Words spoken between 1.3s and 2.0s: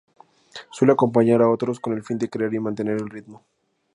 a otros con